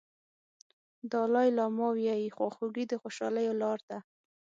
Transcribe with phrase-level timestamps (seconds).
[1.11, 3.99] دالای لاما وایي خواخوږي د خوشالۍ لار ده.